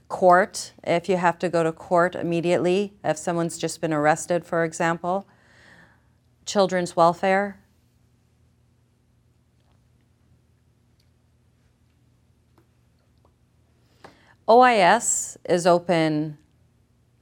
court, 0.08 0.74
if 0.84 1.08
you 1.08 1.16
have 1.16 1.38
to 1.38 1.48
go 1.48 1.62
to 1.62 1.72
court 1.72 2.14
immediately, 2.14 2.92
if 3.02 3.16
someone's 3.16 3.56
just 3.56 3.80
been 3.80 3.94
arrested, 3.94 4.44
for 4.44 4.64
example. 4.64 5.26
children's 6.44 6.94
welfare. 6.94 7.59
OIS 14.50 15.36
is 15.48 15.64
open 15.64 16.36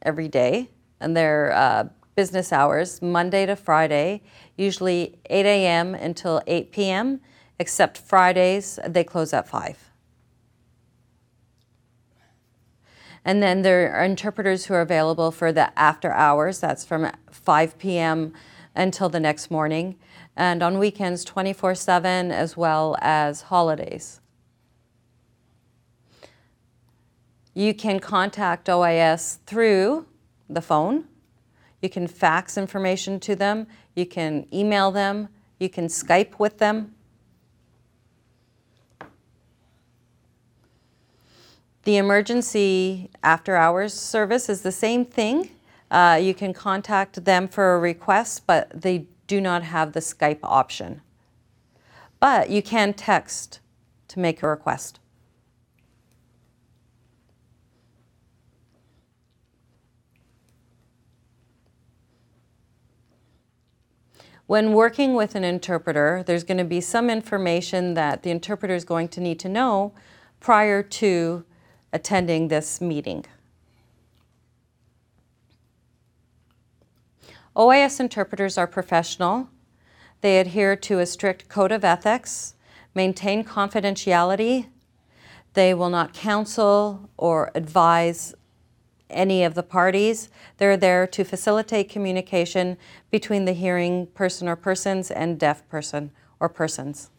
every 0.00 0.28
day, 0.28 0.70
and 0.98 1.14
their 1.14 1.52
uh, 1.52 1.84
business 2.14 2.54
hours, 2.54 3.02
Monday 3.02 3.44
to 3.44 3.54
Friday, 3.54 4.22
usually 4.56 5.18
8 5.28 5.44
a.m. 5.44 5.94
until 5.94 6.40
8 6.46 6.72
p.m., 6.72 7.20
except 7.58 7.98
Fridays, 7.98 8.78
they 8.88 9.04
close 9.04 9.34
at 9.34 9.46
5. 9.46 9.90
And 13.26 13.42
then 13.42 13.60
there 13.60 13.92
are 13.92 14.04
interpreters 14.04 14.64
who 14.64 14.72
are 14.72 14.80
available 14.80 15.30
for 15.30 15.52
the 15.52 15.78
after 15.78 16.10
hours, 16.10 16.60
that's 16.60 16.86
from 16.86 17.10
5 17.30 17.78
p.m. 17.78 18.32
until 18.74 19.10
the 19.10 19.20
next 19.20 19.50
morning, 19.50 19.96
and 20.34 20.62
on 20.62 20.78
weekends 20.78 21.26
24 21.26 21.74
7 21.74 22.32
as 22.32 22.56
well 22.56 22.96
as 23.02 23.42
holidays. 23.42 24.22
You 27.58 27.74
can 27.74 27.98
contact 27.98 28.68
OIS 28.68 29.38
through 29.44 30.06
the 30.48 30.62
phone. 30.62 31.06
You 31.82 31.88
can 31.88 32.06
fax 32.06 32.56
information 32.56 33.18
to 33.18 33.34
them. 33.34 33.66
You 33.96 34.06
can 34.06 34.46
email 34.54 34.92
them. 34.92 35.28
You 35.58 35.68
can 35.68 35.88
Skype 35.88 36.38
with 36.38 36.58
them. 36.58 36.94
The 41.82 41.96
emergency 41.96 43.10
after 43.24 43.56
hours 43.56 43.92
service 43.92 44.48
is 44.48 44.62
the 44.62 44.70
same 44.70 45.04
thing. 45.04 45.50
Uh, 45.90 46.16
you 46.22 46.34
can 46.34 46.54
contact 46.54 47.24
them 47.24 47.48
for 47.48 47.74
a 47.74 47.80
request, 47.80 48.46
but 48.46 48.70
they 48.82 49.08
do 49.26 49.40
not 49.40 49.64
have 49.64 49.94
the 49.94 50.00
Skype 50.00 50.44
option. 50.44 51.00
But 52.20 52.50
you 52.50 52.62
can 52.62 52.94
text 52.94 53.58
to 54.06 54.20
make 54.20 54.44
a 54.44 54.48
request. 54.48 55.00
When 64.48 64.72
working 64.72 65.12
with 65.12 65.34
an 65.34 65.44
interpreter, 65.44 66.22
there's 66.24 66.42
going 66.42 66.56
to 66.56 66.64
be 66.64 66.80
some 66.80 67.10
information 67.10 67.92
that 67.92 68.22
the 68.22 68.30
interpreter 68.30 68.74
is 68.74 68.82
going 68.82 69.08
to 69.08 69.20
need 69.20 69.38
to 69.40 69.48
know 69.48 69.92
prior 70.40 70.82
to 70.82 71.44
attending 71.92 72.48
this 72.48 72.80
meeting. 72.80 73.26
OIS 77.54 78.00
interpreters 78.00 78.56
are 78.56 78.66
professional. 78.66 79.50
They 80.22 80.40
adhere 80.40 80.76
to 80.76 80.98
a 80.98 81.04
strict 81.04 81.50
code 81.50 81.70
of 81.70 81.84
ethics, 81.84 82.54
maintain 82.94 83.44
confidentiality. 83.44 84.68
They 85.52 85.74
will 85.74 85.90
not 85.90 86.14
counsel 86.14 87.10
or 87.18 87.50
advise 87.54 88.34
any 89.10 89.44
of 89.44 89.54
the 89.54 89.62
parties. 89.62 90.28
They're 90.58 90.76
there 90.76 91.06
to 91.06 91.24
facilitate 91.24 91.88
communication 91.88 92.76
between 93.10 93.44
the 93.44 93.52
hearing 93.52 94.06
person 94.08 94.48
or 94.48 94.56
persons 94.56 95.10
and 95.10 95.38
deaf 95.38 95.68
person 95.68 96.10
or 96.40 96.48
persons. 96.48 97.10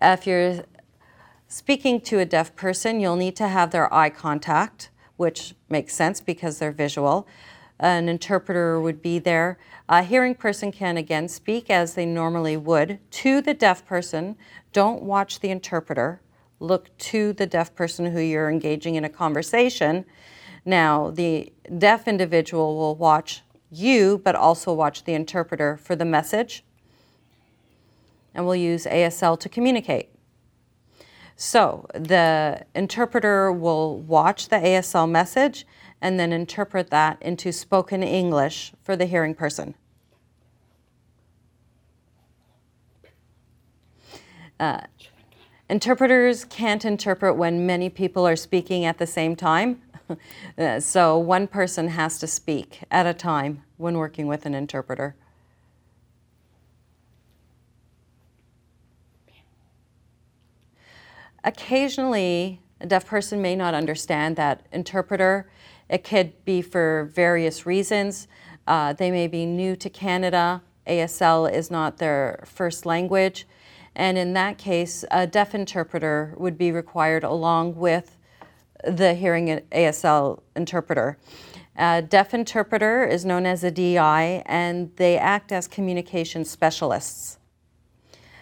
If 0.00 0.26
you're 0.26 0.64
speaking 1.48 2.00
to 2.02 2.18
a 2.18 2.24
deaf 2.24 2.54
person, 2.56 3.00
you'll 3.00 3.16
need 3.16 3.36
to 3.36 3.48
have 3.48 3.70
their 3.70 3.92
eye 3.92 4.10
contact, 4.10 4.90
which 5.16 5.54
makes 5.68 5.94
sense 5.94 6.20
because 6.20 6.58
they're 6.58 6.72
visual. 6.72 7.26
An 7.78 8.08
interpreter 8.08 8.80
would 8.80 9.02
be 9.02 9.18
there. 9.18 9.58
A 9.88 10.02
hearing 10.02 10.34
person 10.34 10.72
can 10.72 10.96
again 10.96 11.28
speak 11.28 11.70
as 11.70 11.94
they 11.94 12.06
normally 12.06 12.56
would 12.56 12.98
to 13.12 13.40
the 13.40 13.54
deaf 13.54 13.84
person. 13.86 14.36
Don't 14.72 15.02
watch 15.02 15.40
the 15.40 15.50
interpreter 15.50 16.20
look 16.60 16.96
to 16.98 17.32
the 17.32 17.46
deaf 17.46 17.74
person 17.74 18.06
who 18.06 18.20
you're 18.20 18.50
engaging 18.50 18.94
in 18.94 19.04
a 19.04 19.08
conversation. 19.08 20.04
Now, 20.64 21.10
the 21.10 21.52
deaf 21.78 22.08
individual 22.08 22.76
will 22.76 22.94
watch 22.94 23.42
you, 23.70 24.20
but 24.24 24.34
also 24.34 24.72
watch 24.72 25.04
the 25.04 25.14
interpreter 25.14 25.76
for 25.76 25.96
the 25.96 26.04
message. 26.04 26.64
And 28.34 28.46
we'll 28.46 28.56
use 28.56 28.84
ASL 28.86 29.38
to 29.40 29.48
communicate. 29.48 30.10
So 31.36 31.86
the 31.94 32.64
interpreter 32.74 33.50
will 33.50 33.98
watch 34.00 34.48
the 34.48 34.56
ASL 34.56 35.10
message 35.10 35.66
and 36.00 36.18
then 36.18 36.32
interpret 36.32 36.90
that 36.90 37.20
into 37.20 37.50
spoken 37.52 38.02
English 38.02 38.72
for 38.82 38.94
the 38.94 39.06
hearing 39.06 39.34
person. 39.34 39.74
Uh, 44.60 44.82
Interpreters 45.68 46.44
can't 46.44 46.84
interpret 46.84 47.36
when 47.36 47.64
many 47.64 47.88
people 47.88 48.26
are 48.26 48.36
speaking 48.36 48.84
at 48.84 48.98
the 48.98 49.06
same 49.06 49.34
time. 49.34 49.80
so 50.78 51.16
one 51.16 51.46
person 51.46 51.88
has 51.88 52.18
to 52.18 52.26
speak 52.26 52.80
at 52.90 53.06
a 53.06 53.14
time 53.14 53.62
when 53.78 53.96
working 53.96 54.26
with 54.26 54.44
an 54.44 54.54
interpreter. 54.54 55.16
Occasionally, 61.42 62.60
a 62.80 62.86
deaf 62.86 63.06
person 63.06 63.40
may 63.40 63.56
not 63.56 63.72
understand 63.74 64.36
that 64.36 64.66
interpreter. 64.72 65.48
It 65.88 66.04
could 66.04 66.44
be 66.44 66.60
for 66.60 67.10
various 67.14 67.64
reasons. 67.64 68.28
Uh, 68.66 68.92
they 68.92 69.10
may 69.10 69.28
be 69.28 69.46
new 69.46 69.76
to 69.76 69.88
Canada. 69.88 70.62
ASL 70.86 71.50
is 71.50 71.70
not 71.70 71.98
their 71.98 72.42
first 72.46 72.84
language. 72.84 73.46
And 73.96 74.18
in 74.18 74.32
that 74.32 74.58
case, 74.58 75.04
a 75.10 75.26
deaf 75.26 75.54
interpreter 75.54 76.34
would 76.36 76.58
be 76.58 76.72
required 76.72 77.24
along 77.24 77.76
with 77.76 78.16
the 78.84 79.14
hearing 79.14 79.60
ASL 79.72 80.40
interpreter. 80.56 81.16
A 81.76 82.02
deaf 82.02 82.34
interpreter 82.34 83.04
is 83.04 83.24
known 83.24 83.46
as 83.46 83.64
a 83.64 83.70
DI, 83.70 84.42
and 84.46 84.94
they 84.96 85.16
act 85.16 85.52
as 85.52 85.66
communication 85.66 86.44
specialists. 86.44 87.38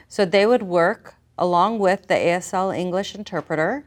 So 0.08 0.24
they 0.24 0.46
would 0.46 0.62
work 0.62 1.14
along 1.38 1.78
with 1.78 2.08
the 2.08 2.14
ASL 2.14 2.76
English 2.76 3.14
interpreter. 3.14 3.84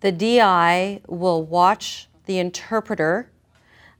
The 0.00 0.12
DI 0.12 1.02
will 1.06 1.42
watch 1.42 2.08
the 2.26 2.38
interpreter 2.38 3.30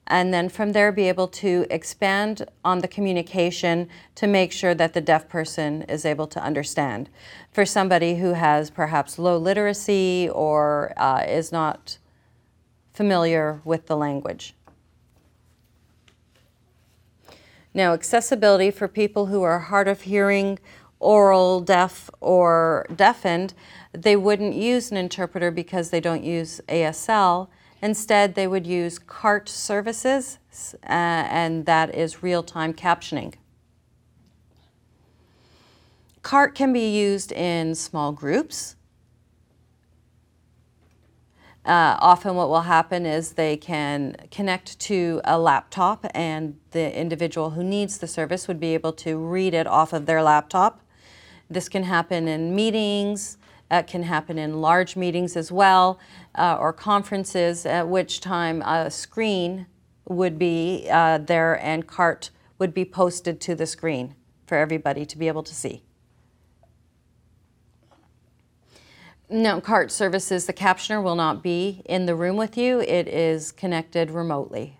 and 0.08 0.32
then 0.32 0.48
from 0.48 0.72
there 0.72 0.90
be 0.90 1.08
able 1.08 1.28
to 1.28 1.66
expand 1.70 2.46
on 2.64 2.80
the 2.80 2.88
communication 2.88 3.88
to 4.14 4.26
make 4.26 4.50
sure 4.52 4.74
that 4.74 4.94
the 4.94 5.00
deaf 5.00 5.28
person 5.28 5.82
is 5.82 6.04
able 6.04 6.26
to 6.26 6.42
understand. 6.42 7.10
For 7.52 7.66
somebody 7.66 8.16
who 8.16 8.32
has 8.32 8.70
perhaps 8.70 9.18
low 9.18 9.36
literacy 9.36 10.28
or 10.32 10.94
uh, 10.96 11.24
is 11.28 11.52
not 11.52 11.98
familiar 12.92 13.60
with 13.64 13.86
the 13.86 13.96
language. 13.96 14.54
Now, 17.74 17.92
accessibility 17.92 18.70
for 18.70 18.88
people 18.88 19.26
who 19.26 19.42
are 19.42 19.58
hard 19.58 19.88
of 19.88 20.00
hearing, 20.00 20.58
oral, 20.98 21.60
deaf, 21.60 22.08
or 22.20 22.86
deafened, 22.96 23.52
they 23.92 24.16
wouldn't 24.16 24.54
use 24.54 24.90
an 24.90 24.96
interpreter 24.96 25.50
because 25.50 25.90
they 25.90 26.00
don't 26.00 26.24
use 26.24 26.62
ASL 26.68 27.48
Instead, 27.80 28.34
they 28.34 28.46
would 28.46 28.66
use 28.66 28.98
CART 28.98 29.48
services, 29.48 30.38
uh, 30.84 30.86
and 30.86 31.64
that 31.66 31.94
is 31.94 32.22
real-time 32.22 32.74
captioning. 32.74 33.34
CART 36.22 36.54
can 36.54 36.72
be 36.72 36.90
used 36.90 37.30
in 37.32 37.74
small 37.74 38.12
groups. 38.12 38.74
Uh, 41.64 41.96
often 42.00 42.34
what 42.34 42.48
will 42.48 42.62
happen 42.62 43.04
is 43.04 43.32
they 43.32 43.56
can 43.56 44.16
connect 44.30 44.78
to 44.80 45.20
a 45.24 45.38
laptop 45.38 46.06
and 46.14 46.58
the 46.70 46.98
individual 46.98 47.50
who 47.50 47.62
needs 47.62 47.98
the 47.98 48.06
service 48.06 48.48
would 48.48 48.58
be 48.58 48.74
able 48.74 48.92
to 48.92 49.18
read 49.18 49.52
it 49.52 49.66
off 49.66 49.92
of 49.92 50.06
their 50.06 50.22
laptop. 50.22 50.80
This 51.50 51.68
can 51.68 51.82
happen 51.82 52.26
in 52.26 52.54
meetings, 52.54 53.36
it 53.70 53.86
can 53.86 54.04
happen 54.04 54.38
in 54.38 54.62
large 54.62 54.96
meetings 54.96 55.36
as 55.36 55.52
well 55.52 55.98
or 56.38 56.72
conferences, 56.72 57.66
at 57.66 57.88
which 57.88 58.20
time 58.20 58.62
a 58.62 58.90
screen 58.90 59.66
would 60.06 60.38
be 60.38 60.88
uh, 60.90 61.18
there 61.18 61.54
and 61.62 61.86
CART 61.86 62.30
would 62.58 62.72
be 62.72 62.84
posted 62.84 63.40
to 63.42 63.54
the 63.54 63.66
screen 63.66 64.14
for 64.46 64.56
everybody 64.56 65.04
to 65.04 65.18
be 65.18 65.28
able 65.28 65.42
to 65.42 65.54
see. 65.54 65.82
No, 69.30 69.60
CART 69.60 69.92
services, 69.92 70.46
the 70.46 70.54
captioner 70.54 71.02
will 71.02 71.14
not 71.14 71.42
be 71.42 71.82
in 71.84 72.06
the 72.06 72.14
room 72.14 72.36
with 72.36 72.56
you. 72.56 72.80
It 72.80 73.06
is 73.06 73.52
connected 73.52 74.10
remotely. 74.10 74.78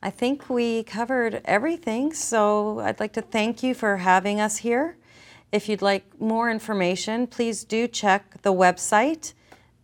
I 0.00 0.10
think 0.10 0.48
we 0.48 0.84
covered 0.84 1.40
everything, 1.44 2.12
so 2.12 2.78
I'd 2.80 3.00
like 3.00 3.14
to 3.14 3.22
thank 3.22 3.62
you 3.62 3.74
for 3.74 3.96
having 3.96 4.38
us 4.38 4.58
here. 4.58 4.96
If 5.54 5.68
you'd 5.68 5.82
like 5.82 6.20
more 6.20 6.50
information, 6.50 7.28
please 7.28 7.62
do 7.62 7.86
check 7.86 8.42
the 8.42 8.52
website 8.52 9.34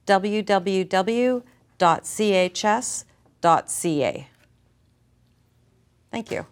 www.chs.ca. 0.05 1.47
Thank 6.11 6.31
you. 6.33 6.47